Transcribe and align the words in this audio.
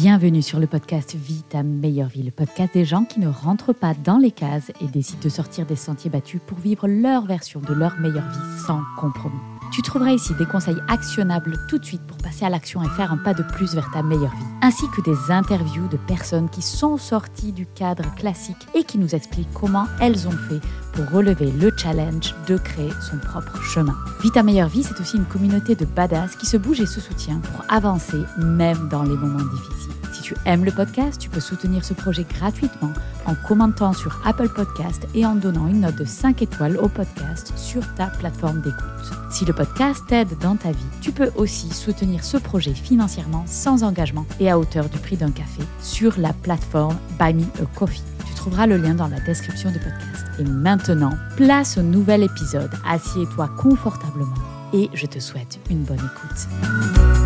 Bienvenue 0.00 0.42
sur 0.42 0.60
le 0.60 0.68
podcast 0.68 1.16
Vie 1.16 1.42
ta 1.42 1.64
meilleure 1.64 2.08
vie, 2.08 2.22
le 2.22 2.30
podcast 2.30 2.72
des 2.72 2.84
gens 2.84 3.04
qui 3.04 3.18
ne 3.18 3.26
rentrent 3.26 3.72
pas 3.72 3.94
dans 3.94 4.18
les 4.18 4.30
cases 4.30 4.70
et 4.80 4.86
décident 4.86 5.18
de 5.24 5.28
sortir 5.28 5.66
des 5.66 5.74
sentiers 5.74 6.08
battus 6.08 6.40
pour 6.46 6.58
vivre 6.58 6.86
leur 6.86 7.26
version 7.26 7.58
de 7.58 7.74
leur 7.74 7.98
meilleure 7.98 8.28
vie 8.28 8.62
sans 8.64 8.80
compromis. 8.96 9.57
Tu 9.72 9.82
trouveras 9.82 10.12
ici 10.12 10.34
des 10.34 10.46
conseils 10.46 10.80
actionnables 10.88 11.58
tout 11.68 11.78
de 11.78 11.84
suite 11.84 12.02
pour 12.06 12.16
passer 12.18 12.44
à 12.44 12.50
l'action 12.50 12.82
et 12.82 12.88
faire 12.88 13.12
un 13.12 13.16
pas 13.16 13.34
de 13.34 13.42
plus 13.42 13.74
vers 13.74 13.90
ta 13.90 14.02
meilleure 14.02 14.34
vie, 14.34 14.44
ainsi 14.62 14.84
que 14.90 15.02
des 15.02 15.30
interviews 15.30 15.88
de 15.88 15.96
personnes 15.96 16.48
qui 16.48 16.62
sont 16.62 16.96
sorties 16.96 17.52
du 17.52 17.66
cadre 17.66 18.04
classique 18.16 18.66
et 18.74 18.84
qui 18.84 18.98
nous 18.98 19.14
expliquent 19.14 19.52
comment 19.52 19.86
elles 20.00 20.26
ont 20.26 20.32
fait 20.48 20.60
pour 20.92 21.10
relever 21.10 21.50
le 21.52 21.72
challenge 21.76 22.34
de 22.46 22.56
créer 22.56 22.92
son 23.00 23.18
propre 23.18 23.60
chemin. 23.62 23.96
Vie 24.22 24.30
ta 24.30 24.42
meilleure 24.42 24.68
vie, 24.68 24.82
c'est 24.82 25.00
aussi 25.00 25.16
une 25.16 25.26
communauté 25.26 25.74
de 25.74 25.84
badass 25.84 26.36
qui 26.36 26.46
se 26.46 26.56
bouge 26.56 26.80
et 26.80 26.86
se 26.86 27.00
soutient 27.00 27.38
pour 27.38 27.64
avancer 27.68 28.18
même 28.38 28.88
dans 28.88 29.02
les 29.02 29.16
moments 29.16 29.44
difficiles. 29.44 29.97
Si 30.12 30.22
tu 30.22 30.34
aimes 30.46 30.64
le 30.64 30.72
podcast, 30.72 31.20
tu 31.20 31.28
peux 31.28 31.40
soutenir 31.40 31.84
ce 31.84 31.94
projet 31.94 32.24
gratuitement 32.24 32.92
en 33.26 33.34
commentant 33.46 33.92
sur 33.92 34.20
Apple 34.26 34.48
Podcast 34.48 35.06
et 35.14 35.26
en 35.26 35.34
donnant 35.34 35.68
une 35.68 35.80
note 35.80 35.96
de 35.96 36.04
5 36.04 36.42
étoiles 36.42 36.76
au 36.78 36.88
podcast 36.88 37.52
sur 37.56 37.82
ta 37.94 38.06
plateforme 38.06 38.60
d'écoute. 38.62 39.12
Si 39.30 39.44
le 39.44 39.52
podcast 39.52 40.02
t'aide 40.08 40.38
dans 40.40 40.56
ta 40.56 40.70
vie, 40.70 40.86
tu 41.00 41.12
peux 41.12 41.30
aussi 41.36 41.68
soutenir 41.70 42.24
ce 42.24 42.38
projet 42.38 42.74
financièrement 42.74 43.44
sans 43.46 43.84
engagement 43.84 44.26
et 44.40 44.50
à 44.50 44.58
hauteur 44.58 44.88
du 44.88 44.98
prix 44.98 45.16
d'un 45.16 45.30
café 45.30 45.62
sur 45.80 46.18
la 46.18 46.32
plateforme 46.32 46.96
Buy 47.18 47.34
Me 47.34 47.42
a 47.42 47.66
Coffee. 47.74 48.02
Tu 48.26 48.34
trouveras 48.34 48.66
le 48.66 48.76
lien 48.76 48.94
dans 48.94 49.08
la 49.08 49.20
description 49.20 49.70
du 49.70 49.78
podcast. 49.78 50.26
Et 50.38 50.44
maintenant, 50.44 51.12
place 51.36 51.76
au 51.76 51.82
nouvel 51.82 52.22
épisode. 52.22 52.70
Assieds-toi 52.86 53.48
confortablement 53.58 54.34
et 54.72 54.88
je 54.94 55.06
te 55.06 55.18
souhaite 55.18 55.58
une 55.70 55.84
bonne 55.84 55.96
écoute. 55.96 57.17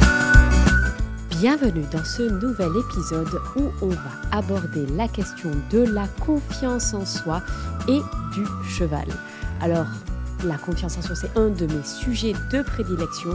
Bienvenue 1.42 1.84
dans 1.90 2.04
ce 2.04 2.22
nouvel 2.22 2.70
épisode 2.76 3.40
où 3.56 3.72
on 3.84 3.88
va 3.88 4.12
aborder 4.30 4.86
la 4.94 5.08
question 5.08 5.50
de 5.72 5.80
la 5.80 6.06
confiance 6.24 6.94
en 6.94 7.04
soi 7.04 7.42
et 7.88 7.98
du 8.32 8.44
cheval. 8.70 9.08
Alors, 9.60 9.88
la 10.44 10.56
confiance 10.56 10.98
en 10.98 11.02
soi, 11.02 11.16
c'est 11.16 11.36
un 11.36 11.48
de 11.48 11.66
mes 11.66 11.82
sujets 11.82 12.34
de 12.52 12.62
prédilection 12.62 13.32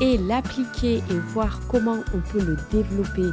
et 0.00 0.18
l'appliquer 0.18 0.98
et 0.98 1.18
voir 1.32 1.58
comment 1.66 1.98
on 2.14 2.20
peut 2.30 2.44
le 2.44 2.56
développer 2.70 3.28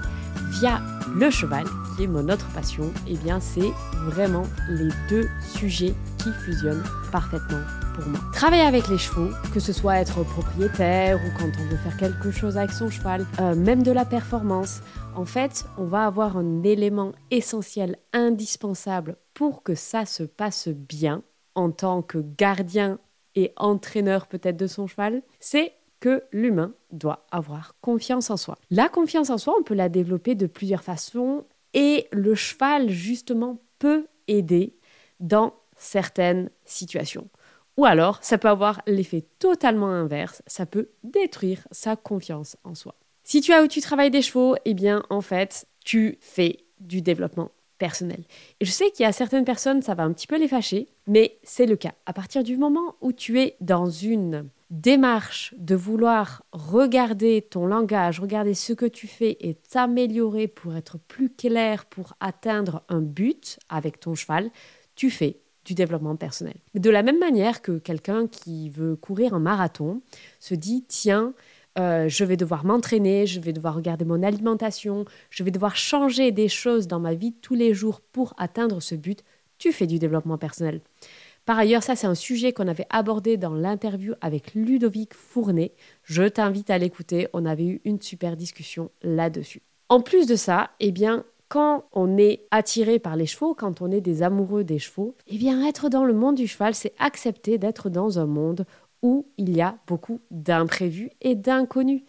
via 0.59 0.81
le 1.15 1.29
cheval, 1.29 1.65
qui 1.95 2.05
est 2.05 2.07
mon 2.07 2.27
autre 2.27 2.47
passion, 2.47 2.91
eh 3.07 3.17
bien, 3.17 3.39
c'est 3.39 3.71
vraiment 4.07 4.47
les 4.69 4.89
deux 5.07 5.27
sujets 5.55 5.93
qui 6.17 6.31
fusionnent 6.43 6.83
parfaitement 7.11 7.61
Travailler 8.33 8.63
avec 8.63 8.87
les 8.87 8.97
chevaux, 8.97 9.29
que 9.53 9.59
ce 9.59 9.73
soit 9.73 9.97
être 9.99 10.23
propriétaire 10.23 11.17
ou 11.17 11.37
quand 11.37 11.49
on 11.59 11.69
veut 11.69 11.77
faire 11.77 11.97
quelque 11.97 12.31
chose 12.31 12.57
avec 12.57 12.71
son 12.71 12.89
cheval, 12.89 13.25
euh, 13.39 13.55
même 13.55 13.83
de 13.83 13.91
la 13.91 14.05
performance, 14.05 14.81
en 15.15 15.25
fait, 15.25 15.65
on 15.77 15.85
va 15.85 16.05
avoir 16.05 16.37
un 16.37 16.63
élément 16.63 17.13
essentiel, 17.31 17.97
indispensable 18.13 19.17
pour 19.33 19.63
que 19.63 19.75
ça 19.75 20.05
se 20.05 20.23
passe 20.23 20.67
bien 20.67 21.23
en 21.55 21.71
tant 21.71 22.01
que 22.01 22.17
gardien 22.37 22.99
et 23.35 23.53
entraîneur 23.57 24.27
peut-être 24.27 24.57
de 24.57 24.67
son 24.67 24.87
cheval, 24.87 25.21
c'est 25.39 25.73
que 25.99 26.23
l'humain 26.31 26.73
doit 26.91 27.25
avoir 27.31 27.75
confiance 27.81 28.29
en 28.29 28.37
soi. 28.37 28.57
La 28.69 28.89
confiance 28.89 29.29
en 29.29 29.37
soi, 29.37 29.55
on 29.57 29.63
peut 29.63 29.73
la 29.73 29.89
développer 29.89 30.35
de 30.35 30.47
plusieurs 30.47 30.83
façons 30.83 31.45
et 31.73 32.07
le 32.11 32.35
cheval, 32.35 32.89
justement, 32.89 33.61
peut 33.79 34.07
aider 34.27 34.77
dans 35.19 35.53
certaines 35.77 36.49
situations. 36.65 37.29
Ou 37.77 37.85
alors, 37.85 38.19
ça 38.21 38.37
peut 38.37 38.47
avoir 38.47 38.81
l'effet 38.87 39.25
totalement 39.39 39.89
inverse, 39.89 40.41
ça 40.47 40.65
peut 40.65 40.89
détruire 41.03 41.67
sa 41.71 41.95
confiance 41.95 42.57
en 42.63 42.73
soi. 42.73 42.95
Si 43.23 43.41
tu 43.41 43.53
as 43.53 43.63
où 43.63 43.67
tu 43.67 43.81
travailles 43.81 44.11
des 44.11 44.21
chevaux, 44.21 44.55
eh 44.65 44.73
bien, 44.73 45.03
en 45.09 45.21
fait, 45.21 45.67
tu 45.83 46.17
fais 46.21 46.59
du 46.79 47.01
développement 47.01 47.51
personnel. 47.77 48.23
Et 48.59 48.65
je 48.65 48.71
sais 48.71 48.91
qu'il 48.91 49.03
y 49.03 49.07
a 49.07 49.11
certaines 49.11 49.45
personnes, 49.45 49.81
ça 49.81 49.95
va 49.95 50.03
un 50.03 50.13
petit 50.13 50.27
peu 50.27 50.37
les 50.37 50.47
fâcher, 50.47 50.87
mais 51.07 51.37
c'est 51.43 51.65
le 51.65 51.75
cas. 51.75 51.93
À 52.05 52.13
partir 52.13 52.43
du 52.43 52.57
moment 52.57 52.95
où 53.01 53.11
tu 53.11 53.39
es 53.41 53.57
dans 53.59 53.89
une 53.89 54.49
démarche 54.69 55.53
de 55.57 55.75
vouloir 55.75 56.43
regarder 56.51 57.41
ton 57.41 57.65
langage, 57.65 58.19
regarder 58.19 58.53
ce 58.53 58.73
que 58.73 58.85
tu 58.85 59.07
fais 59.07 59.37
et 59.39 59.55
t'améliorer 59.55 60.47
pour 60.47 60.75
être 60.75 60.97
plus 60.97 61.29
clair, 61.29 61.85
pour 61.85 62.13
atteindre 62.19 62.83
un 62.89 63.01
but 63.01 63.59
avec 63.69 63.99
ton 63.99 64.15
cheval, 64.15 64.49
tu 64.95 65.09
fais 65.09 65.39
du 65.65 65.73
développement 65.73 66.15
personnel. 66.15 66.55
De 66.75 66.89
la 66.89 67.03
même 67.03 67.19
manière 67.19 67.61
que 67.61 67.77
quelqu'un 67.79 68.27
qui 68.27 68.69
veut 68.69 68.95
courir 68.95 69.33
un 69.33 69.39
marathon 69.39 70.01
se 70.39 70.55
dit, 70.55 70.85
tiens, 70.87 71.33
euh, 71.77 72.07
je 72.07 72.23
vais 72.23 72.37
devoir 72.37 72.63
m'entraîner, 72.63 73.25
je 73.25 73.41
vais 73.41 73.51
devoir 73.51 73.75
regarder 73.75 74.05
mon 74.05 74.23
alimentation, 74.23 75.05
je 75.29 75.43
vais 75.43 75.51
devoir 75.51 75.75
changer 75.75 76.31
des 76.31 76.47
choses 76.47 76.87
dans 76.87 76.99
ma 76.99 77.15
vie 77.15 77.33
tous 77.33 77.55
les 77.55 77.73
jours 77.73 77.99
pour 77.99 78.33
atteindre 78.37 78.81
ce 78.81 78.95
but, 78.95 79.23
tu 79.57 79.73
fais 79.73 79.87
du 79.87 79.99
développement 79.99 80.37
personnel. 80.37 80.81
Par 81.45 81.59
ailleurs, 81.59 81.83
ça 81.83 81.95
c'est 81.95 82.07
un 82.07 82.15
sujet 82.15 82.53
qu'on 82.53 82.67
avait 82.67 82.87
abordé 82.89 83.37
dans 83.37 83.53
l'interview 83.53 84.13
avec 84.21 84.55
Ludovic 84.55 85.13
Fournet. 85.13 85.73
Je 86.03 86.23
t'invite 86.23 86.69
à 86.69 86.77
l'écouter, 86.77 87.27
on 87.33 87.45
avait 87.45 87.65
eu 87.65 87.81
une 87.83 88.01
super 88.01 88.37
discussion 88.37 88.89
là-dessus. 89.03 89.61
En 89.89 90.01
plus 90.01 90.25
de 90.25 90.35
ça, 90.35 90.71
eh 90.79 90.91
bien, 90.91 91.23
quand 91.47 91.85
on 91.91 92.17
est 92.17 92.47
attiré 92.51 92.99
par 92.99 93.15
les 93.15 93.25
chevaux, 93.25 93.53
quand 93.53 93.81
on 93.81 93.91
est 93.91 94.01
des 94.01 94.23
amoureux 94.23 94.63
des 94.63 94.79
chevaux, 94.79 95.15
eh 95.27 95.37
bien 95.37 95.65
être 95.65 95.89
dans 95.89 96.03
le 96.03 96.13
monde 96.13 96.35
du 96.35 96.47
cheval, 96.47 96.73
c'est 96.73 96.93
accepter 96.99 97.57
d'être 97.57 97.89
dans 97.89 98.19
un 98.19 98.25
monde 98.25 98.65
où 99.01 99.27
il 99.37 99.55
y 99.55 99.61
a 99.61 99.77
beaucoup 99.87 100.19
d'imprévus 100.31 101.11
et 101.21 101.35
d'inconnus. 101.35 102.01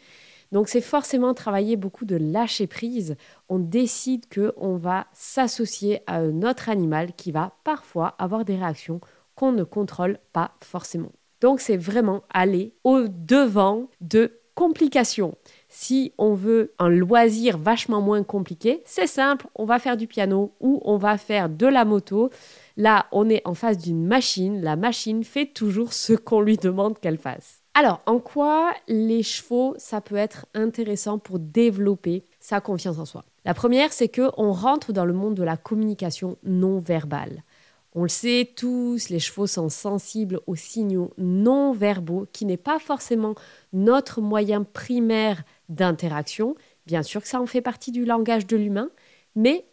Donc 0.52 0.68
c'est 0.68 0.80
forcément 0.80 1.34
travailler 1.34 1.76
beaucoup 1.76 2.04
de 2.04 2.16
lâcher 2.16 2.66
prise. 2.66 3.16
On 3.48 3.58
décide 3.58 4.28
que 4.28 4.54
on 4.56 4.76
va 4.76 5.06
s'associer 5.12 6.00
à 6.06 6.18
un 6.18 6.42
autre 6.42 6.68
animal 6.68 7.12
qui 7.14 7.32
va 7.32 7.52
parfois 7.64 8.14
avoir 8.18 8.44
des 8.44 8.56
réactions 8.56 9.00
qu'on 9.34 9.52
ne 9.52 9.64
contrôle 9.64 10.18
pas 10.32 10.52
forcément. 10.62 11.12
Donc 11.40 11.60
c'est 11.60 11.76
vraiment 11.76 12.22
aller 12.30 12.74
au 12.84 13.06
devant 13.08 13.88
de 14.00 14.40
complications. 14.54 15.36
Si 15.68 16.12
on 16.16 16.32
veut 16.34 16.72
un 16.78 16.88
loisir 16.88 17.58
vachement 17.58 18.00
moins 18.00 18.22
compliqué, 18.22 18.82
c'est 18.84 19.06
simple, 19.06 19.46
on 19.54 19.64
va 19.64 19.78
faire 19.78 19.96
du 19.96 20.06
piano 20.06 20.52
ou 20.60 20.80
on 20.84 20.96
va 20.96 21.18
faire 21.18 21.48
de 21.48 21.66
la 21.66 21.84
moto. 21.84 22.30
Là, 22.76 23.06
on 23.12 23.28
est 23.28 23.42
en 23.44 23.54
face 23.54 23.78
d'une 23.78 24.06
machine, 24.06 24.62
la 24.62 24.76
machine 24.76 25.24
fait 25.24 25.46
toujours 25.46 25.92
ce 25.92 26.12
qu'on 26.12 26.40
lui 26.40 26.56
demande 26.56 26.98
qu'elle 26.98 27.18
fasse. 27.18 27.62
Alors, 27.74 28.00
en 28.06 28.20
quoi 28.20 28.72
les 28.88 29.22
chevaux, 29.22 29.74
ça 29.76 30.00
peut 30.00 30.16
être 30.16 30.46
intéressant 30.54 31.18
pour 31.18 31.38
développer 31.38 32.24
sa 32.40 32.60
confiance 32.60 32.98
en 32.98 33.04
soi? 33.04 33.24
La 33.44 33.52
première, 33.52 33.92
c'est 33.92 34.08
que 34.08 34.30
on 34.38 34.52
rentre 34.52 34.92
dans 34.92 35.04
le 35.04 35.12
monde 35.12 35.34
de 35.34 35.42
la 35.42 35.58
communication 35.58 36.38
non 36.42 36.78
verbale. 36.78 37.42
On 37.94 38.02
le 38.02 38.08
sait 38.08 38.50
tous, 38.56 39.08
les 39.08 39.18
chevaux 39.18 39.46
sont 39.46 39.68
sensibles 39.68 40.40
aux 40.46 40.54
signaux 40.54 41.12
non 41.16 41.72
verbaux, 41.72 42.26
qui 42.32 42.44
n'est 42.44 42.56
pas 42.56 42.78
forcément 42.78 43.34
notre 43.72 44.20
moyen 44.20 44.64
primaire 44.64 45.44
d'interaction. 45.68 46.54
Bien 46.86 47.02
sûr 47.02 47.22
que 47.22 47.28
ça 47.28 47.40
en 47.40 47.46
fait 47.46 47.60
partie 47.60 47.92
du 47.92 48.04
langage 48.04 48.46
de 48.46 48.56
l'humain, 48.56 48.90
mais 49.34 49.66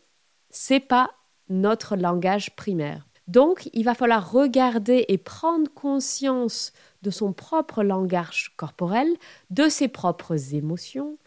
c'est 0.49 0.79
pas 0.79 1.11
notre 1.49 1.95
langage 1.95 2.55
primaire. 2.55 3.07
Donc, 3.27 3.69
il 3.71 3.85
va 3.85 3.93
falloir 3.93 4.31
regarder 4.31 5.05
et 5.07 5.17
prendre 5.17 5.71
conscience 5.73 6.73
de 7.03 7.09
son 7.09 7.31
propre 7.31 7.83
langage 7.83 8.53
corporel, 8.57 9.07
de 9.49 9.69
ses 9.69 9.87
propres 9.87 10.53
émotions, 10.53 11.17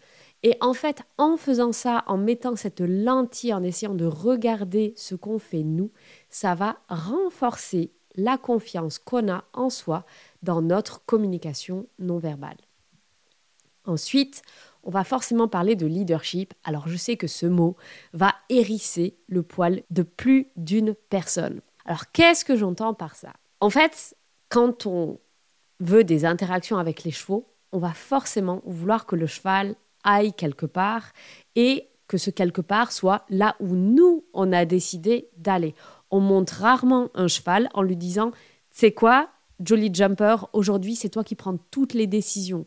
et 0.43 0.56
en 0.60 0.75
fait, 0.75 1.03
en 1.19 1.37
faisant 1.37 1.72
ça, 1.72 2.05
en 2.06 2.19
mettant 2.19 2.55
cette 2.55 2.81
lentille, 2.81 3.55
en 3.55 3.62
essayant 3.62 3.94
de 3.94 4.05
regarder 4.05 4.93
ce 4.97 5.15
qu'on 5.15 5.38
fait 5.38 5.65
nous, 5.65 5.91
ça 6.28 6.55
va 6.55 6.76
renforcer 6.88 7.91
la 8.15 8.38
confiance 8.38 8.99
qu'on 8.99 9.28
a 9.28 9.44
en 9.55 9.71
soi 9.71 10.05
dans 10.43 10.62
notre 10.62 11.05
communication 11.05 11.87
non 11.99 12.19
verbale. 12.19 12.59
Ensuite, 13.87 14.43
on 14.83 14.91
va 14.91 15.05
forcément 15.05 15.49
parler 15.49 15.77
de 15.77 15.87
leadership. 15.87 16.55
Alors 16.65 16.88
je 16.88 16.97
sais 16.97 17.17
que 17.17 17.27
ce 17.27 17.47
mot 17.47 17.77
va 18.12 18.35
hérisser 18.49 19.17
le 19.29 19.43
poil 19.43 19.83
de 19.91 20.03
plus 20.03 20.49
d'une 20.56 20.94
personne. 20.94 21.61
Alors 21.85 22.11
qu'est-ce 22.12 22.44
que 22.44 22.56
j'entends 22.56 22.94
par 22.94 23.17
ça? 23.17 23.33
En 23.61 23.71
fait, 23.71 24.17
quand 24.49 24.87
on 24.87 25.19
veut 25.81 26.05
des 26.05 26.25
interactions 26.25 26.79
avec 26.79 27.05
les 27.05 27.11
chevaux, 27.11 27.47
on 27.73 27.79
va 27.79 27.93
forcément 27.93 28.62
vouloir 28.65 29.06
que 29.06 29.17
le 29.17 29.27
cheval 29.27 29.75
aille 30.05 30.32
quelque 30.32 30.67
part 30.67 31.12
et 31.56 31.89
que 32.06 32.19
ce 32.19 32.31
quelque 32.31 32.61
part 32.61 32.93
soit 32.93 33.25
là 33.29 33.56
où 33.59 33.75
nous, 33.75 34.25
on 34.32 34.53
a 34.53 34.65
décidé 34.65 35.29
d'aller. 35.37 35.75
On 36.11 36.21
monte 36.21 36.50
rarement 36.50 37.11
un 37.15 37.27
cheval 37.27 37.69
en 37.75 37.82
lui 37.82 37.97
disant, 37.97 38.31
c'est 38.71 38.93
quoi, 38.93 39.31
Jolly 39.59 39.93
Jumper, 39.93 40.37
aujourd'hui 40.53 40.94
c'est 40.94 41.09
toi 41.09 41.25
qui 41.25 41.35
prends 41.35 41.56
toutes 41.71 41.94
les 41.94 42.06
décisions. 42.06 42.67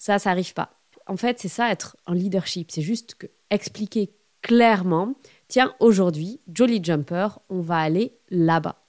Ça, 0.00 0.18
ça 0.18 0.30
n'arrive 0.30 0.54
pas. 0.54 0.80
En 1.06 1.18
fait, 1.18 1.38
c'est 1.38 1.48
ça 1.48 1.70
être 1.70 1.98
en 2.06 2.14
leadership. 2.14 2.70
C'est 2.70 2.80
juste 2.80 3.16
que 3.16 3.26
expliquer 3.50 4.10
clairement, 4.40 5.14
tiens, 5.46 5.74
aujourd'hui, 5.78 6.40
Jolly 6.50 6.82
Jumper, 6.82 7.38
on 7.50 7.60
va 7.60 7.76
aller 7.76 8.16
là-bas. 8.30 8.82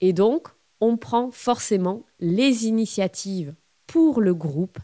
Et 0.00 0.14
donc, 0.14 0.48
on 0.80 0.96
prend 0.96 1.30
forcément 1.30 2.06
les 2.18 2.66
initiatives 2.66 3.54
pour 3.86 4.22
le 4.22 4.34
groupe 4.34 4.78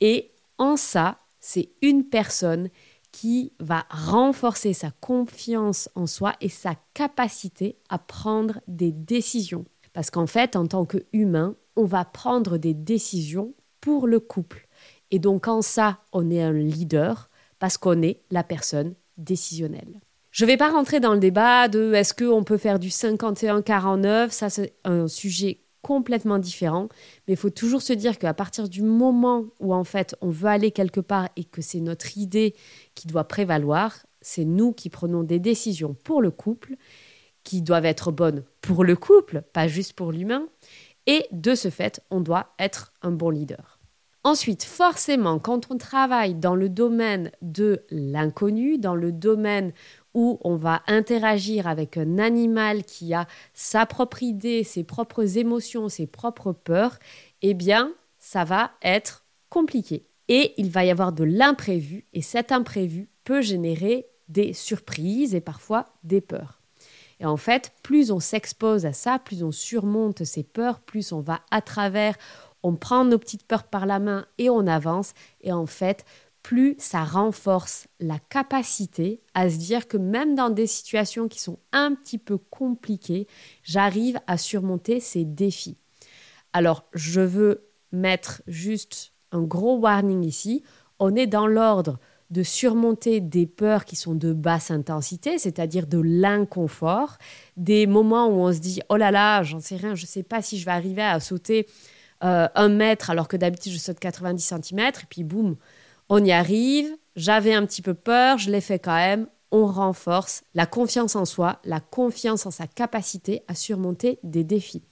et 0.00 0.32
en 0.56 0.76
ça, 0.78 1.18
c'est 1.40 1.68
une 1.82 2.04
personne 2.04 2.70
qui 3.12 3.52
va 3.60 3.84
renforcer 3.90 4.72
sa 4.72 4.90
confiance 4.90 5.90
en 5.94 6.06
soi 6.06 6.34
et 6.40 6.48
sa 6.48 6.74
capacité 6.94 7.76
à 7.90 7.98
prendre 7.98 8.60
des 8.66 8.92
décisions. 8.92 9.66
Parce 9.92 10.10
qu'en 10.10 10.26
fait, 10.26 10.56
en 10.56 10.66
tant 10.66 10.86
qu'humain, 10.86 11.54
on 11.76 11.84
va 11.84 12.06
prendre 12.06 12.56
des 12.56 12.74
décisions 12.74 13.54
pour 13.80 14.06
le 14.06 14.20
couple. 14.20 14.65
Et 15.10 15.18
donc 15.18 15.48
en 15.48 15.62
ça, 15.62 15.98
on 16.12 16.30
est 16.30 16.42
un 16.42 16.52
leader 16.52 17.28
parce 17.58 17.78
qu'on 17.78 18.02
est 18.02 18.20
la 18.30 18.44
personne 18.44 18.94
décisionnelle. 19.16 20.00
Je 20.30 20.44
ne 20.44 20.50
vais 20.50 20.56
pas 20.56 20.70
rentrer 20.70 21.00
dans 21.00 21.14
le 21.14 21.18
débat 21.18 21.68
de 21.68 21.94
est-ce 21.94 22.12
qu'on 22.12 22.44
peut 22.44 22.58
faire 22.58 22.78
du 22.78 22.88
51-49, 22.88 24.30
ça 24.30 24.50
c'est 24.50 24.74
un 24.84 25.08
sujet 25.08 25.60
complètement 25.80 26.38
différent, 26.38 26.88
mais 27.26 27.34
il 27.34 27.36
faut 27.36 27.48
toujours 27.48 27.80
se 27.80 27.92
dire 27.92 28.18
qu'à 28.18 28.34
partir 28.34 28.68
du 28.68 28.82
moment 28.82 29.44
où 29.60 29.72
en 29.72 29.84
fait 29.84 30.16
on 30.20 30.30
veut 30.30 30.48
aller 30.48 30.72
quelque 30.72 31.00
part 31.00 31.28
et 31.36 31.44
que 31.44 31.62
c'est 31.62 31.80
notre 31.80 32.18
idée 32.18 32.54
qui 32.94 33.06
doit 33.06 33.24
prévaloir, 33.24 34.04
c'est 34.20 34.44
nous 34.44 34.72
qui 34.72 34.90
prenons 34.90 35.22
des 35.22 35.38
décisions 35.38 35.94
pour 35.94 36.20
le 36.20 36.32
couple, 36.32 36.74
qui 37.44 37.62
doivent 37.62 37.86
être 37.86 38.10
bonnes 38.10 38.42
pour 38.60 38.82
le 38.82 38.96
couple, 38.96 39.42
pas 39.52 39.68
juste 39.68 39.92
pour 39.92 40.10
l'humain, 40.10 40.48
et 41.06 41.24
de 41.30 41.54
ce 41.54 41.70
fait, 41.70 42.02
on 42.10 42.20
doit 42.20 42.48
être 42.58 42.92
un 43.02 43.12
bon 43.12 43.30
leader. 43.30 43.75
Ensuite, 44.26 44.64
forcément, 44.64 45.38
quand 45.38 45.70
on 45.70 45.78
travaille 45.78 46.34
dans 46.34 46.56
le 46.56 46.68
domaine 46.68 47.30
de 47.42 47.84
l'inconnu, 47.90 48.76
dans 48.76 48.96
le 48.96 49.12
domaine 49.12 49.72
où 50.14 50.40
on 50.42 50.56
va 50.56 50.82
interagir 50.88 51.68
avec 51.68 51.96
un 51.96 52.18
animal 52.18 52.82
qui 52.82 53.14
a 53.14 53.28
sa 53.54 53.86
propre 53.86 54.24
idée, 54.24 54.64
ses 54.64 54.82
propres 54.82 55.38
émotions, 55.38 55.88
ses 55.88 56.08
propres 56.08 56.50
peurs, 56.50 56.98
eh 57.40 57.54
bien, 57.54 57.92
ça 58.18 58.42
va 58.42 58.72
être 58.82 59.24
compliqué. 59.48 60.08
Et 60.26 60.54
il 60.56 60.70
va 60.70 60.84
y 60.84 60.90
avoir 60.90 61.12
de 61.12 61.22
l'imprévu, 61.22 62.04
et 62.12 62.20
cet 62.20 62.50
imprévu 62.50 63.08
peut 63.22 63.42
générer 63.42 64.08
des 64.26 64.54
surprises 64.54 65.36
et 65.36 65.40
parfois 65.40 65.84
des 66.02 66.20
peurs. 66.20 66.60
Et 67.20 67.26
en 67.26 67.36
fait, 67.36 67.72
plus 67.82 68.10
on 68.10 68.20
s'expose 68.20 68.84
à 68.86 68.92
ça, 68.92 69.18
plus 69.18 69.42
on 69.42 69.52
surmonte 69.52 70.24
ses 70.24 70.42
peurs, 70.42 70.80
plus 70.80 71.12
on 71.12 71.20
va 71.20 71.40
à 71.50 71.62
travers, 71.62 72.16
on 72.66 72.74
prend 72.74 73.04
nos 73.04 73.18
petites 73.18 73.46
peurs 73.46 73.62
par 73.62 73.86
la 73.86 74.00
main 74.00 74.26
et 74.38 74.50
on 74.50 74.66
avance. 74.66 75.14
Et 75.40 75.52
en 75.52 75.66
fait, 75.66 76.04
plus 76.42 76.74
ça 76.78 77.04
renforce 77.04 77.86
la 78.00 78.18
capacité 78.18 79.20
à 79.34 79.48
se 79.48 79.56
dire 79.56 79.86
que 79.86 79.96
même 79.96 80.34
dans 80.34 80.50
des 80.50 80.66
situations 80.66 81.28
qui 81.28 81.40
sont 81.40 81.60
un 81.70 81.94
petit 81.94 82.18
peu 82.18 82.38
compliquées, 82.38 83.28
j'arrive 83.62 84.18
à 84.26 84.36
surmonter 84.36 84.98
ces 84.98 85.24
défis. 85.24 85.76
Alors, 86.52 86.82
je 86.92 87.20
veux 87.20 87.68
mettre 87.92 88.42
juste 88.48 89.12
un 89.30 89.42
gros 89.42 89.78
warning 89.78 90.24
ici. 90.24 90.64
On 90.98 91.14
est 91.14 91.28
dans 91.28 91.46
l'ordre 91.46 92.00
de 92.30 92.42
surmonter 92.42 93.20
des 93.20 93.46
peurs 93.46 93.84
qui 93.84 93.94
sont 93.94 94.16
de 94.16 94.32
basse 94.32 94.72
intensité, 94.72 95.38
c'est-à-dire 95.38 95.86
de 95.86 95.98
l'inconfort, 95.98 97.18
des 97.56 97.86
moments 97.86 98.26
où 98.26 98.40
on 98.40 98.52
se 98.52 98.58
dit 98.58 98.80
oh 98.88 98.96
là 98.96 99.12
là, 99.12 99.44
j'en 99.44 99.60
sais 99.60 99.76
rien, 99.76 99.94
je 99.94 100.02
ne 100.02 100.08
sais 100.08 100.24
pas 100.24 100.42
si 100.42 100.58
je 100.58 100.64
vais 100.64 100.72
arriver 100.72 101.02
à 101.02 101.20
sauter 101.20 101.68
euh, 102.24 102.48
un 102.54 102.68
mètre 102.68 103.10
alors 103.10 103.28
que 103.28 103.36
d'habitude 103.36 103.72
je 103.72 103.78
saute 103.78 103.98
90 103.98 104.54
cm, 104.62 104.80
et 104.80 104.92
puis 105.08 105.24
boum, 105.24 105.56
on 106.08 106.24
y 106.24 106.32
arrive, 106.32 106.88
j'avais 107.16 107.54
un 107.54 107.66
petit 107.66 107.82
peu 107.82 107.94
peur, 107.94 108.38
je 108.38 108.50
l'ai 108.50 108.60
fait 108.60 108.78
quand 108.78 108.94
même, 108.94 109.26
on 109.50 109.66
renforce 109.66 110.42
la 110.54 110.66
confiance 110.66 111.16
en 111.16 111.24
soi, 111.24 111.60
la 111.64 111.80
confiance 111.80 112.46
en 112.46 112.50
sa 112.50 112.66
capacité 112.66 113.42
à 113.48 113.54
surmonter 113.54 114.18
des 114.22 114.44
défis. 114.44 114.82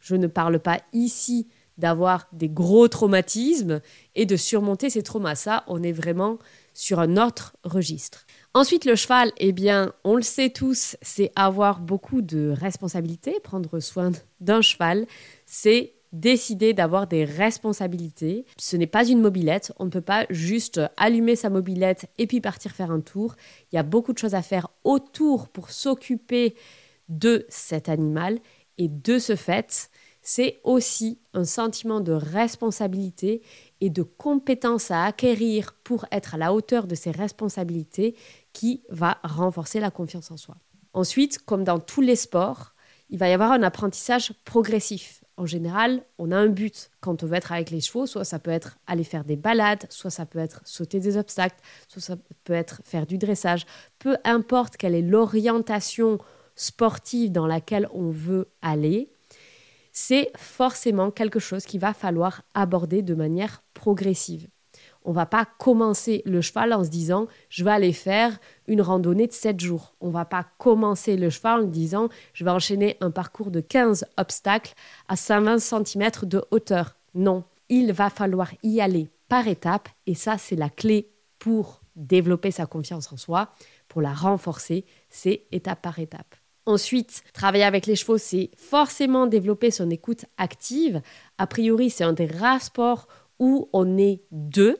Je 0.00 0.16
ne 0.16 0.26
parle 0.26 0.58
pas 0.58 0.80
ici 0.92 1.48
d'avoir 1.78 2.28
des 2.32 2.48
gros 2.48 2.88
traumatismes 2.88 3.80
et 4.14 4.26
de 4.26 4.36
surmonter 4.36 4.90
ces 4.90 5.02
traumas. 5.02 5.34
Ça, 5.34 5.64
on 5.66 5.82
est 5.82 5.92
vraiment 5.92 6.38
sur 6.74 7.00
un 7.00 7.16
autre 7.16 7.56
registre. 7.64 8.26
Ensuite, 8.54 8.84
le 8.84 8.94
cheval, 8.94 9.32
eh 9.38 9.52
bien, 9.52 9.92
on 10.04 10.16
le 10.16 10.22
sait 10.22 10.50
tous, 10.50 10.96
c'est 11.02 11.32
avoir 11.34 11.80
beaucoup 11.80 12.22
de 12.22 12.50
responsabilités. 12.50 13.40
Prendre 13.42 13.80
soin 13.80 14.12
d'un 14.40 14.60
cheval, 14.60 15.06
c'est 15.46 15.94
décider 16.12 16.74
d'avoir 16.74 17.06
des 17.06 17.24
responsabilités. 17.24 18.44
Ce 18.58 18.76
n'est 18.76 18.86
pas 18.86 19.06
une 19.06 19.20
mobilette, 19.20 19.72
on 19.78 19.86
ne 19.86 19.90
peut 19.90 20.00
pas 20.00 20.26
juste 20.30 20.80
allumer 20.96 21.36
sa 21.36 21.50
mobilette 21.50 22.10
et 22.18 22.26
puis 22.26 22.40
partir 22.40 22.72
faire 22.72 22.90
un 22.90 23.00
tour. 23.00 23.34
Il 23.72 23.76
y 23.76 23.78
a 23.78 23.82
beaucoup 23.82 24.12
de 24.12 24.18
choses 24.18 24.34
à 24.34 24.42
faire 24.42 24.68
autour 24.84 25.48
pour 25.48 25.70
s'occuper 25.70 26.54
de 27.08 27.46
cet 27.48 27.88
animal 27.88 28.38
et 28.78 28.88
de 28.88 29.18
ce 29.18 29.36
fait, 29.36 29.90
c'est 30.22 30.60
aussi 30.62 31.18
un 31.34 31.44
sentiment 31.44 32.00
de 32.00 32.12
responsabilité 32.12 33.42
et 33.80 33.90
de 33.90 34.02
compétence 34.02 34.90
à 34.90 35.04
acquérir 35.04 35.74
pour 35.82 36.06
être 36.12 36.34
à 36.34 36.38
la 36.38 36.54
hauteur 36.54 36.86
de 36.86 36.94
ses 36.94 37.10
responsabilités 37.10 38.14
qui 38.52 38.82
va 38.88 39.18
renforcer 39.24 39.80
la 39.80 39.90
confiance 39.90 40.30
en 40.30 40.36
soi. 40.36 40.56
Ensuite, 40.94 41.44
comme 41.44 41.64
dans 41.64 41.80
tous 41.80 42.00
les 42.00 42.16
sports, 42.16 42.74
il 43.10 43.18
va 43.18 43.28
y 43.28 43.32
avoir 43.32 43.52
un 43.52 43.62
apprentissage 43.62 44.32
progressif. 44.44 45.21
En 45.42 45.46
général, 45.46 46.04
on 46.18 46.30
a 46.30 46.36
un 46.36 46.46
but 46.46 46.92
quand 47.00 47.24
on 47.24 47.26
veut 47.26 47.34
être 47.34 47.50
avec 47.50 47.70
les 47.70 47.80
chevaux, 47.80 48.06
soit 48.06 48.24
ça 48.24 48.38
peut 48.38 48.52
être 48.52 48.78
aller 48.86 49.02
faire 49.02 49.24
des 49.24 49.34
balades, 49.34 49.86
soit 49.90 50.08
ça 50.08 50.24
peut 50.24 50.38
être 50.38 50.60
sauter 50.64 51.00
des 51.00 51.16
obstacles, 51.16 51.56
soit 51.88 52.00
ça 52.00 52.14
peut 52.44 52.52
être 52.52 52.80
faire 52.84 53.08
du 53.08 53.18
dressage. 53.18 53.66
Peu 53.98 54.16
importe 54.22 54.76
quelle 54.76 54.94
est 54.94 55.02
l'orientation 55.02 56.18
sportive 56.54 57.32
dans 57.32 57.48
laquelle 57.48 57.88
on 57.92 58.10
veut 58.10 58.50
aller, 58.62 59.10
c'est 59.90 60.30
forcément 60.36 61.10
quelque 61.10 61.40
chose 61.40 61.64
qu'il 61.64 61.80
va 61.80 61.92
falloir 61.92 62.42
aborder 62.54 63.02
de 63.02 63.16
manière 63.16 63.64
progressive. 63.74 64.46
On 65.04 65.12
va 65.12 65.26
pas 65.26 65.46
commencer 65.58 66.22
le 66.24 66.40
cheval 66.40 66.72
en 66.72 66.84
se 66.84 66.90
disant 66.90 67.26
je 67.48 67.64
vais 67.64 67.70
aller 67.70 67.92
faire 67.92 68.38
une 68.66 68.82
randonnée 68.82 69.26
de 69.26 69.32
7 69.32 69.60
jours. 69.60 69.94
On 70.00 70.10
va 70.10 70.24
pas 70.24 70.46
commencer 70.58 71.16
le 71.16 71.30
cheval 71.30 71.62
en 71.62 71.66
disant 71.66 72.08
je 72.34 72.44
vais 72.44 72.50
enchaîner 72.50 72.96
un 73.00 73.10
parcours 73.10 73.50
de 73.50 73.60
15 73.60 74.06
obstacles 74.16 74.74
à 75.08 75.16
120 75.16 75.58
cm 75.58 76.10
de 76.22 76.44
hauteur. 76.50 76.96
Non, 77.14 77.44
il 77.68 77.92
va 77.92 78.10
falloir 78.10 78.50
y 78.62 78.80
aller 78.80 79.10
par 79.28 79.48
étapes 79.48 79.88
et 80.06 80.14
ça 80.14 80.38
c'est 80.38 80.56
la 80.56 80.68
clé 80.68 81.10
pour 81.38 81.82
développer 81.96 82.50
sa 82.50 82.66
confiance 82.66 83.12
en 83.12 83.16
soi, 83.16 83.52
pour 83.88 84.02
la 84.02 84.14
renforcer, 84.14 84.84
c'est 85.10 85.44
étape 85.52 85.82
par 85.82 85.98
étape. 85.98 86.36
Ensuite, 86.64 87.24
travailler 87.34 87.64
avec 87.64 87.86
les 87.86 87.96
chevaux, 87.96 88.18
c'est 88.18 88.50
forcément 88.56 89.26
développer 89.26 89.70
son 89.70 89.90
écoute 89.90 90.24
active. 90.38 91.02
A 91.38 91.46
priori, 91.46 91.90
c'est 91.90 92.04
un 92.04 92.12
des 92.12 92.26
rares 92.26 92.62
sports 92.62 93.08
où 93.40 93.68
on 93.72 93.98
est 93.98 94.22
deux 94.30 94.78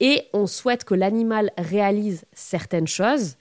et 0.00 0.22
on 0.32 0.46
souhaite 0.46 0.84
que 0.84 0.94
l'animal 0.94 1.52
réalise 1.56 2.24
certaines 2.32 2.86
choses. 2.86 3.36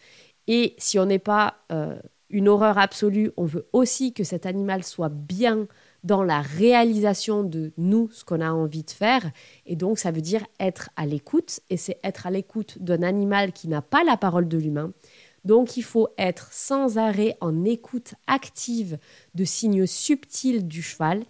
Et 0.47 0.75
si 0.77 0.99
on 0.99 1.05
n'est 1.05 1.19
pas 1.19 1.55
euh, 1.71 1.95
une 2.29 2.47
horreur 2.47 2.77
absolue, 2.77 3.31
on 3.37 3.45
veut 3.45 3.67
aussi 3.73 4.13
que 4.13 4.23
cet 4.23 4.45
animal 4.45 4.83
soit 4.83 5.09
bien 5.09 5.67
dans 6.03 6.23
la 6.23 6.41
réalisation 6.41 7.43
de 7.43 7.71
nous, 7.77 8.09
ce 8.11 8.25
qu'on 8.25 8.41
a 8.41 8.51
envie 8.51 8.83
de 8.83 8.91
faire. 8.91 9.23
Et 9.65 9.75
donc, 9.75 9.99
ça 9.99 10.11
veut 10.11 10.21
dire 10.21 10.45
être 10.59 10.89
à 10.97 11.05
l'écoute. 11.05 11.61
Et 11.69 11.77
c'est 11.77 11.99
être 12.03 12.27
à 12.27 12.31
l'écoute 12.31 12.77
d'un 12.81 13.03
animal 13.03 13.53
qui 13.53 13.69
n'a 13.69 13.81
pas 13.81 14.03
la 14.03 14.17
parole 14.17 14.49
de 14.49 14.57
l'humain, 14.57 14.91
donc 15.45 15.75
il 15.75 15.83
faut 15.83 16.09
être 16.17 16.51
sans 16.51 16.97
arrêt 16.97 17.37
en 17.41 17.65
écoute 17.65 18.13
active 18.27 18.97
de 19.35 19.43
signes 19.43 19.85
subtils 19.85 20.67
du 20.67 20.81
cheval 20.81 21.23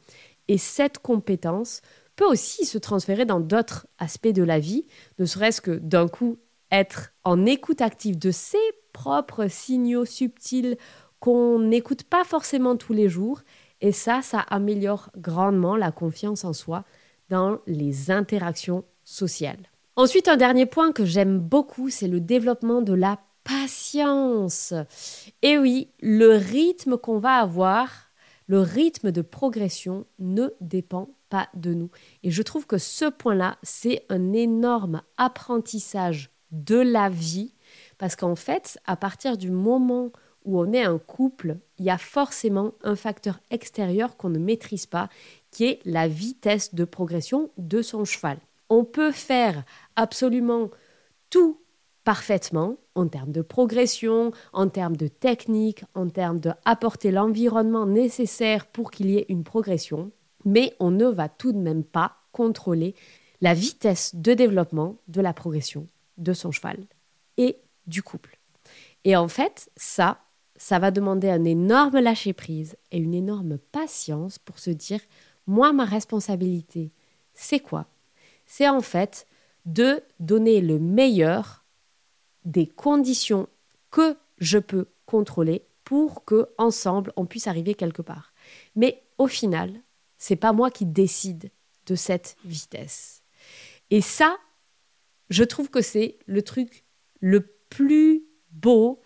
et 0.48 0.58
cette 0.58 1.00
compétence 1.00 1.82
peut 2.16 2.26
aussi 2.26 2.66
se 2.66 2.78
transférer 2.78 3.26
dans 3.26 3.40
d'autres 3.40 3.88
aspects 3.98 4.28
de 4.28 4.44
la 4.44 4.60
vie, 4.60 4.86
ne 5.20 5.26
serait-ce 5.26 5.62
que 5.62 5.72
d'un 5.72 6.08
coup 6.08 6.38
être 6.72 7.14
en 7.24 7.46
écoute 7.46 7.82
active 7.82 8.18
de 8.18 8.32
ses 8.32 8.58
propres 8.94 9.48
signaux 9.48 10.06
subtils 10.06 10.78
qu'on 11.20 11.60
n'écoute 11.60 12.04
pas 12.04 12.24
forcément 12.24 12.76
tous 12.76 12.94
les 12.94 13.10
jours 13.10 13.42
et 13.82 13.92
ça 13.92 14.22
ça 14.22 14.40
améliore 14.40 15.10
grandement 15.18 15.76
la 15.76 15.92
confiance 15.92 16.44
en 16.44 16.54
soi 16.54 16.84
dans 17.30 17.60
les 17.68 18.12
interactions 18.12 18.84
sociales. 19.04 19.70
Ensuite, 19.96 20.28
un 20.28 20.38
dernier 20.38 20.66
point 20.66 20.92
que 20.92 21.06
j'aime 21.06 21.40
beaucoup, 21.40 21.90
c'est 21.90 22.08
le 22.08 22.20
développement 22.20 22.82
de 22.82 22.94
la 22.94 23.20
patience. 23.44 24.74
Et 25.42 25.58
oui, 25.58 25.90
le 26.02 26.36
rythme 26.36 26.98
qu'on 26.98 27.20
va 27.20 27.36
avoir, 27.36 27.90
le 28.48 28.60
rythme 28.60 29.12
de 29.12 29.22
progression 29.22 30.06
ne 30.20 30.50
dépend 30.62 31.10
de 31.54 31.74
nous. 31.74 31.90
Et 32.24 32.32
je 32.32 32.42
trouve 32.42 32.68
que 32.68 32.78
ce 32.78 33.06
point-là, 33.06 33.58
c'est 33.64 34.06
un 34.10 34.34
énorme 34.34 35.02
apprentissage 35.18 36.32
de 36.52 36.78
la 36.78 37.10
vie, 37.10 37.54
parce 37.98 38.16
qu'en 38.16 38.36
fait, 38.36 38.80
à 38.86 38.96
partir 38.96 39.38
du 39.38 39.50
moment 39.50 40.12
où 40.46 40.60
on 40.60 40.74
est 40.74 40.84
un 40.84 41.00
couple, 41.00 41.58
il 41.80 41.86
y 41.86 41.90
a 41.90 41.98
forcément 41.98 42.74
un 42.84 42.96
facteur 42.96 43.40
extérieur 43.50 44.18
qu'on 44.18 44.30
ne 44.30 44.40
maîtrise 44.40 44.86
pas, 44.86 45.10
qui 45.52 45.66
est 45.66 45.80
la 45.86 46.08
vitesse 46.08 46.76
de 46.76 46.86
progression 46.86 47.50
de 47.58 47.82
son 47.82 48.06
cheval. 48.06 48.38
On 48.70 48.84
peut 48.84 49.12
faire 49.12 49.64
absolument 49.96 50.70
tout 51.30 51.60
parfaitement 52.04 52.78
en 52.96 53.08
termes 53.08 53.32
de 53.32 53.42
progression, 53.42 54.32
en 54.52 54.68
termes 54.68 54.98
de 54.98 55.08
technique, 55.08 55.86
en 55.96 56.10
termes 56.10 56.40
d'apporter 56.40 57.12
l'environnement 57.12 57.86
nécessaire 57.86 58.68
pour 58.68 58.92
qu'il 58.92 59.10
y 59.10 59.18
ait 59.18 59.26
une 59.30 59.44
progression, 59.44 60.12
mais 60.46 60.76
on 60.80 60.92
ne 60.92 61.06
va 61.06 61.30
tout 61.30 61.52
de 61.52 61.58
même 61.58 61.84
pas 61.84 62.18
contrôler 62.32 62.96
la 63.42 63.54
vitesse 63.54 64.16
de 64.16 64.34
développement 64.34 64.98
de 65.08 65.22
la 65.22 65.34
progression 65.34 65.88
de 66.18 66.34
son 66.34 66.52
cheval. 66.52 66.78
et 67.38 67.58
du 67.88 68.02
couple. 68.04 68.38
Et 69.04 69.16
en 69.16 69.28
fait, 69.28 69.70
ça, 69.76 70.20
ça 70.56 70.80
va 70.80 70.92
demander 70.92 71.30
un 71.30 71.44
énorme 71.44 72.00
lâcher-prise 72.00 72.78
et 72.92 72.98
une 72.98 73.14
énorme 73.14 73.58
patience 73.58 74.40
pour 74.40 74.60
se 74.60 74.70
dire, 74.70 75.02
moi, 75.48 75.74
ma 75.74 75.84
responsabilité, 75.84 76.92
c'est 77.34 77.60
quoi? 77.60 77.88
C'est 78.46 78.70
en 78.70 78.82
fait 78.82 79.28
de 79.66 80.02
donner 80.20 80.62
le 80.62 80.80
meilleur 80.80 81.64
des 82.46 82.68
conditions 82.68 83.48
que 83.92 84.16
je 84.38 84.60
peux 84.60 84.88
contrôler 85.06 85.66
pour 85.84 86.24
que 86.26 86.50
ensemble 86.58 87.12
on 87.16 87.26
puisse 87.26 87.48
arriver 87.48 87.74
quelque 87.74 88.02
part. 88.02 88.34
Mais 88.76 89.02
au 89.18 89.28
final, 89.28 89.74
c'est 90.24 90.38
pas 90.38 90.54
moi 90.54 90.72
qui 90.72 90.86
décide 90.86 91.52
de 91.86 91.96
cette 91.96 92.38
vitesse. 92.46 93.24
Et 93.90 94.00
ça, 94.00 94.38
je 95.30 95.44
trouve 95.44 95.70
que 95.70 95.82
c'est 95.82 96.18
le 96.28 96.42
truc 96.44 96.86
le 97.20 97.42
plus 97.70 98.24
beau 98.50 99.02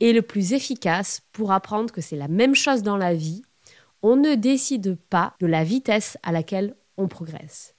et 0.00 0.14
le 0.14 0.22
plus 0.22 0.54
efficace 0.54 1.20
pour 1.32 1.52
apprendre 1.52 1.92
que 1.92 2.00
c'est 2.00 2.16
la 2.16 2.28
même 2.28 2.54
chose 2.54 2.82
dans 2.82 2.96
la 2.96 3.12
vie. 3.12 3.42
On 4.00 4.16
ne 4.16 4.36
décide 4.36 4.96
pas 5.10 5.34
de 5.38 5.46
la 5.46 5.64
vitesse 5.64 6.16
à 6.22 6.32
laquelle 6.32 6.74
on 6.96 7.08
progresse. 7.08 7.74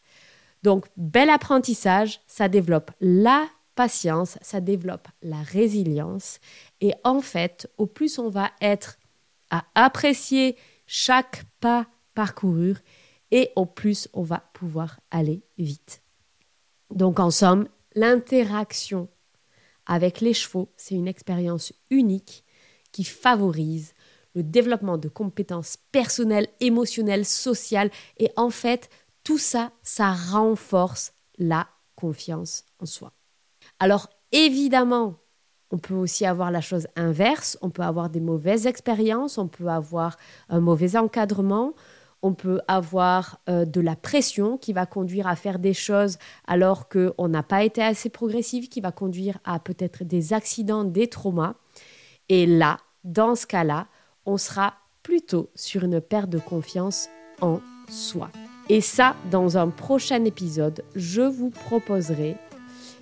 Donc, 0.62 0.86
bel 0.96 1.32
apprentissage, 1.32 2.22
ça 2.27 2.50
développe 2.50 2.92
la 3.01 3.48
patience, 3.74 4.38
ça 4.44 4.62
développe 4.62 5.08
la 5.24 5.42
résilience. 5.42 6.39
Et 6.82 6.94
en 7.04 7.22
fait, 7.22 7.68
au 7.80 7.88
plus 7.88 8.20
on 8.20 8.30
va 8.30 8.51
être 8.62 9.00
à 9.50 9.65
apprécier 9.74 10.56
chaque 10.86 11.46
pas 11.60 11.88
parcouru, 12.15 12.75
et 13.31 13.51
au 13.55 13.65
plus 13.65 14.10
on 14.13 14.24
va 14.24 14.39
pouvoir 14.53 15.00
aller 15.12 15.43
vite. 15.57 16.01
Donc 16.89 17.19
en 17.19 17.31
somme, 17.31 17.67
l'interaction 17.93 19.07
avec 19.86 20.22
les 20.22 20.34
chevaux, 20.34 20.72
c'est 20.77 20.95
une 20.95 21.07
expérience 21.07 21.74
unique 21.89 22.43
qui 22.91 23.03
favorise 23.03 23.93
le 24.34 24.43
développement 24.43 24.98
de 24.98 25.07
compétences 25.07 25.77
personnelles, 25.91 26.48
émotionnelles, 26.60 27.25
sociales 27.25 27.91
et 28.17 28.31
en 28.36 28.50
fait, 28.50 28.89
tout 29.24 29.38
ça, 29.38 29.72
ça 29.84 30.12
renforce 30.12 31.13
la 31.38 31.67
confiance 31.95 32.65
en 32.79 32.86
soi. 32.86 33.13
Alors 33.79 34.10
évidemment, 34.31 35.15
on 35.72 35.77
peut 35.77 35.95
aussi 35.95 36.25
avoir 36.25 36.51
la 36.51 36.62
chose 36.62 36.88
inverse, 36.95 37.57
on 37.62 37.69
peut 37.69 37.81
avoir 37.81 38.10
des 38.10 38.19
mauvaises 38.19 38.67
expériences, 38.67 39.38
on 39.38 39.48
peut 39.48 39.67
avoir 39.67 40.17
un 40.50 40.60
mauvais 40.60 40.95
encadrement, 40.95 41.74
on 42.25 42.34
peut 42.34 42.60
avoir 42.67 43.39
euh, 43.50 43.65
de 43.65 43.79
la 43.79 43.96
pression 43.96 44.58
qui 44.58 44.74
va 44.74 44.88
conduire 44.88 45.27
à 45.27 45.36
faire 45.36 45.60
des 45.60 45.75
choses 45.75 46.17
alors 46.48 46.89
qu'on 46.89 47.27
n'a 47.27 47.44
pas 47.44 47.63
été 47.63 47.84
assez 47.84 48.10
progressif, 48.10 48.67
qui 48.67 48.82
va 48.82 48.91
conduire 48.91 49.38
à 49.44 49.60
peut-être 49.60 50.03
des 50.03 50.34
accidents, 50.34 50.84
des 50.86 51.08
traumas. 51.08 51.53
Et 52.27 52.48
là, 52.48 52.79
dans 53.03 53.36
ce 53.36 53.46
cas-là, 53.46 53.86
on 54.25 54.38
sera 54.38 54.74
plutôt 55.03 55.51
sur 55.53 55.84
une 55.84 56.01
perte 56.01 56.32
de 56.32 56.39
confiance 56.39 57.10
en 57.41 57.60
soi. 57.89 58.32
Et 58.70 58.82
ça, 58.82 59.15
dans 59.29 59.60
un 59.60 59.70
prochain 59.70 60.25
épisode, 60.25 60.84
je 60.96 61.22
vous 61.22 61.51
proposerai 61.51 62.38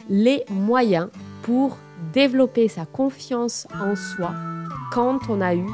les 0.09 0.43
moyens 0.49 1.07
pour 1.43 1.77
développer 2.11 2.67
sa 2.67 2.85
confiance 2.85 3.67
en 3.73 3.95
soi 3.95 4.33
quand 4.91 5.29
on 5.29 5.39
a 5.39 5.55
eu 5.55 5.69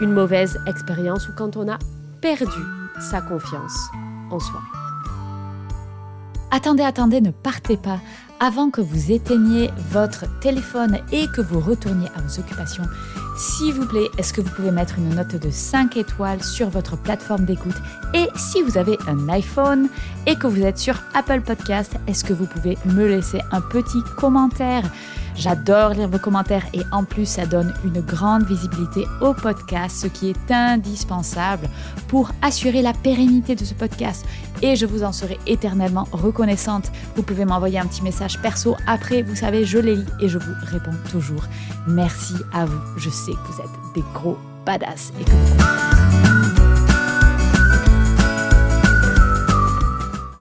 une 0.00 0.12
mauvaise 0.12 0.56
expérience 0.68 1.28
ou 1.28 1.32
quand 1.36 1.56
on 1.56 1.68
a 1.68 1.78
perdu 2.20 2.62
sa 3.00 3.20
confiance 3.20 3.90
en 4.30 4.38
soi. 4.38 4.60
Attendez, 6.50 6.82
attendez, 6.82 7.20
ne 7.20 7.30
partez 7.30 7.76
pas. 7.76 8.00
Avant 8.40 8.70
que 8.70 8.80
vous 8.80 9.10
éteigniez 9.10 9.70
votre 9.90 10.26
téléphone 10.40 10.98
et 11.12 11.26
que 11.34 11.40
vous 11.40 11.60
retourniez 11.60 12.08
à 12.14 12.20
vos 12.20 12.40
occupations, 12.40 12.84
s'il 13.36 13.74
vous 13.74 13.86
plaît, 13.86 14.08
est-ce 14.16 14.32
que 14.32 14.40
vous 14.40 14.50
pouvez 14.50 14.70
mettre 14.70 14.98
une 14.98 15.14
note 15.14 15.36
de 15.36 15.50
5 15.50 15.96
étoiles 15.96 16.42
sur 16.42 16.70
votre 16.70 16.96
plateforme 16.96 17.44
d'écoute? 17.44 17.76
Et 18.14 18.28
si 18.36 18.62
vous 18.62 18.78
avez 18.78 18.96
un 19.08 19.28
iPhone 19.28 19.88
et 20.26 20.36
que 20.36 20.46
vous 20.46 20.62
êtes 20.62 20.78
sur 20.78 21.02
Apple 21.14 21.42
Podcast, 21.42 21.94
est-ce 22.06 22.24
que 22.24 22.32
vous 22.32 22.46
pouvez 22.46 22.78
me 22.86 23.06
laisser 23.06 23.40
un 23.52 23.60
petit 23.60 24.02
commentaire? 24.16 24.84
J'adore 25.38 25.90
lire 25.90 26.08
vos 26.08 26.18
commentaires 26.18 26.66
et 26.74 26.80
en 26.90 27.04
plus 27.04 27.26
ça 27.26 27.46
donne 27.46 27.72
une 27.84 28.00
grande 28.00 28.44
visibilité 28.44 29.06
au 29.20 29.34
podcast, 29.34 29.96
ce 30.02 30.08
qui 30.08 30.30
est 30.30 30.50
indispensable 30.50 31.68
pour 32.08 32.32
assurer 32.42 32.82
la 32.82 32.92
pérennité 32.92 33.54
de 33.54 33.64
ce 33.64 33.72
podcast. 33.72 34.26
Et 34.62 34.74
je 34.74 34.84
vous 34.84 35.04
en 35.04 35.12
serai 35.12 35.38
éternellement 35.46 36.08
reconnaissante. 36.10 36.90
Vous 37.14 37.22
pouvez 37.22 37.44
m'envoyer 37.44 37.78
un 37.78 37.86
petit 37.86 38.02
message 38.02 38.42
perso 38.42 38.74
après, 38.88 39.22
vous 39.22 39.36
savez, 39.36 39.64
je 39.64 39.78
les 39.78 39.94
lis 39.94 40.06
et 40.20 40.28
je 40.28 40.38
vous 40.38 40.54
réponds 40.64 40.96
toujours. 41.08 41.44
Merci 41.86 42.34
à 42.52 42.64
vous. 42.64 42.80
Je 42.96 43.08
sais 43.08 43.32
que 43.32 43.52
vous 43.52 43.60
êtes 43.60 43.94
des 43.94 44.04
gros 44.14 44.36
badass 44.66 45.12
et 45.20 45.24
que 45.24 46.47